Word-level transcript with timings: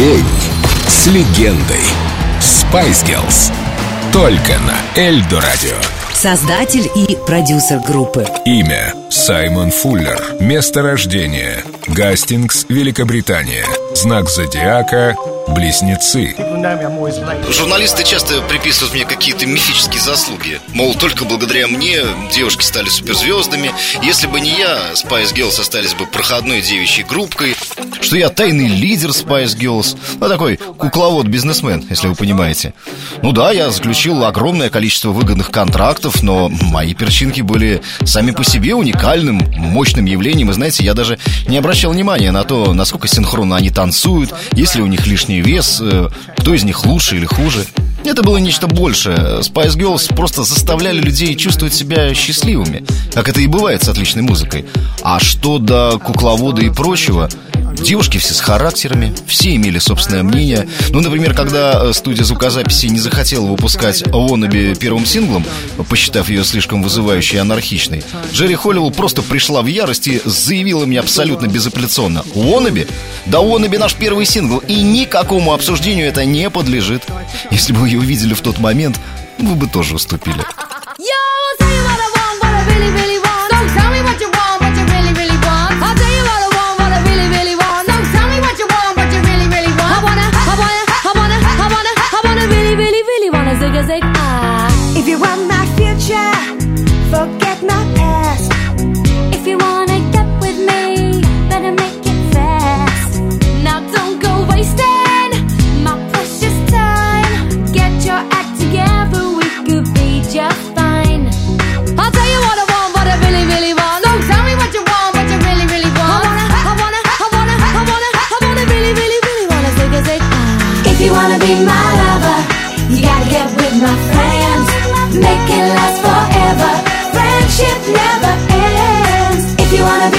День 0.00 0.24
с 0.88 1.08
легендой. 1.08 1.82
Spice 2.40 3.04
Girls. 3.04 3.52
Только 4.14 4.58
на 4.60 4.98
Эльдо 4.98 5.42
Радио. 5.42 5.76
Создатель 6.14 6.90
и 6.96 7.18
продюсер 7.26 7.80
группы. 7.80 8.24
Имя 8.46 8.94
Саймон 9.10 9.70
Фуллер. 9.70 10.18
Место 10.40 10.80
рождения 10.80 11.62
Гастингс, 11.86 12.64
Великобритания. 12.70 13.66
Знак 13.94 14.30
зодиака 14.30 15.16
Близнецы. 15.54 16.34
Журналисты 17.50 18.04
часто 18.04 18.40
приписывают 18.42 18.94
мне 18.94 19.04
какие-то 19.04 19.46
мифические 19.46 20.00
заслуги. 20.00 20.60
Мол, 20.74 20.94
только 20.94 21.24
благодаря 21.24 21.66
мне 21.66 21.98
девушки 22.32 22.62
стали 22.62 22.88
суперзвездами. 22.88 23.72
Если 24.02 24.26
бы 24.26 24.40
не 24.40 24.50
я, 24.50 24.78
Spice 24.94 25.34
Girls 25.34 25.60
остались 25.60 25.94
бы 25.94 26.06
проходной 26.06 26.60
девичьей 26.60 27.04
группкой. 27.06 27.56
Что 28.00 28.16
я 28.16 28.28
тайный 28.28 28.68
лидер 28.68 29.10
Spice 29.10 29.56
Girls. 29.58 29.96
Ну, 30.18 30.28
такой 30.28 30.56
кукловод-бизнесмен, 30.56 31.84
если 31.90 32.08
вы 32.08 32.14
понимаете. 32.14 32.72
Ну 33.22 33.32
да, 33.32 33.50
я 33.50 33.70
заключил 33.70 34.24
огромное 34.24 34.70
количество 34.70 35.10
выгодных 35.10 35.50
контрактов, 35.50 36.22
но 36.22 36.48
мои 36.48 36.94
перчинки 36.94 37.40
были 37.40 37.82
сами 38.04 38.30
по 38.30 38.44
себе 38.44 38.74
уникальным, 38.74 39.38
мощным 39.56 40.04
явлением. 40.04 40.50
И 40.50 40.52
знаете, 40.52 40.84
я 40.84 40.94
даже 40.94 41.18
не 41.46 41.56
обращал 41.56 41.92
внимания 41.92 42.30
на 42.30 42.44
то, 42.44 42.72
насколько 42.72 43.08
синхронно 43.08 43.56
они 43.56 43.70
танцуют, 43.70 44.32
есть 44.52 44.76
ли 44.76 44.82
у 44.82 44.86
них 44.86 45.06
лишний 45.40 45.52
вес, 45.52 45.78
э, 45.80 46.08
кто 46.36 46.54
из 46.54 46.64
них 46.64 46.84
лучше 46.86 47.16
или 47.16 47.26
хуже. 47.26 47.64
Это 48.04 48.22
было 48.22 48.38
нечто 48.38 48.66
большее. 48.66 49.40
Spice 49.40 49.76
Girls 49.76 50.14
просто 50.14 50.42
заставляли 50.42 51.00
людей 51.00 51.34
чувствовать 51.34 51.74
себя 51.74 52.14
счастливыми, 52.14 52.84
как 53.12 53.28
это 53.28 53.40
и 53.40 53.46
бывает 53.46 53.82
с 53.82 53.88
отличной 53.88 54.22
музыкой. 54.22 54.64
А 55.02 55.20
что 55.20 55.58
до 55.58 55.98
кукловода 55.98 56.62
и 56.62 56.70
прочего, 56.70 57.28
Девушки 57.82 58.18
все 58.18 58.34
с 58.34 58.40
характерами, 58.40 59.14
все 59.26 59.54
имели 59.56 59.78
собственное 59.78 60.22
мнение. 60.22 60.68
Ну, 60.90 61.00
например, 61.00 61.34
когда 61.34 61.84
э, 61.84 61.92
студия 61.92 62.24
звукозаписи 62.24 62.86
не 62.86 62.98
захотела 62.98 63.46
выпускать 63.46 64.02
«Wannabe» 64.02 64.76
первым 64.78 65.06
синглом, 65.06 65.44
посчитав 65.88 66.28
ее 66.28 66.44
слишком 66.44 66.82
вызывающей 66.82 67.36
и 67.36 67.40
анархичной, 67.40 68.04
Джерри 68.32 68.54
Холливелл 68.54 68.90
просто 68.90 69.22
пришла 69.22 69.62
в 69.62 69.66
ярость 69.66 70.08
и 70.08 70.20
заявила 70.24 70.84
мне 70.84 71.00
абсолютно 71.00 71.46
безапелляционно 71.46 72.24
«Wannabe? 72.34 72.88
Да 73.26 73.38
«Wannabe» 73.38 73.78
наш 73.78 73.94
первый 73.94 74.26
сингл, 74.26 74.58
и 74.58 74.82
никакому 74.82 75.52
обсуждению 75.52 76.06
это 76.06 76.24
не 76.24 76.50
подлежит. 76.50 77.02
Если 77.50 77.72
бы 77.72 77.80
вы 77.80 77.88
ее 77.88 77.98
увидели 77.98 78.34
в 78.34 78.40
тот 78.40 78.58
момент, 78.58 79.00
вы 79.38 79.54
бы 79.54 79.66
тоже 79.66 79.94
уступили. 79.94 80.44
be 82.92 83.29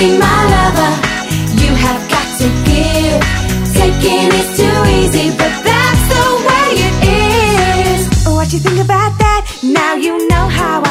be 0.02 0.18
my 0.18 0.40
lover, 0.56 0.94
you 1.62 1.72
have 1.86 2.02
got 2.10 2.28
to 2.42 2.48
give. 2.68 3.22
Taking 3.78 4.28
is 4.40 4.50
too 4.60 4.80
easy, 5.00 5.28
but 5.42 5.54
that's 5.68 6.04
the 6.14 6.26
way 6.48 6.70
it 6.88 6.96
is. 7.92 8.02
What 8.26 8.52
you 8.52 8.60
think 8.60 8.80
about 8.80 9.14
that? 9.20 9.42
Now 9.62 9.94
you 9.94 10.28
know 10.28 10.46
how 10.60 10.82
I 10.84 10.91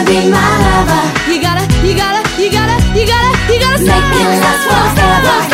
wanna 0.00 0.10
be 0.10 0.30
my 0.30 0.40
lover, 0.64 1.30
you 1.30 1.40
gotta, 1.40 1.64
you 1.84 1.94
gotta, 1.94 2.20
you 2.40 2.50
gotta, 2.50 2.76
you 2.96 3.06
gotta, 3.06 3.52
you 3.52 3.60
gotta 3.60 3.80
make 3.84 4.08
it 4.16 4.40
last 4.40 4.64
forever. 4.68 5.46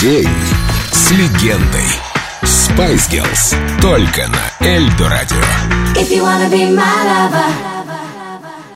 День 0.00 0.28
с 0.92 1.10
легендой. 1.10 1.82
Spice 2.44 3.10
Girls. 3.10 3.56
Только 3.82 4.28
на 4.28 4.66
Эльдо 4.66 5.08
Радио. 5.08 5.36
If 5.96 6.10
you 6.10 6.22
wanna 6.22 6.48
be 6.48 6.70
my 6.70 6.84
lover. 7.04 7.77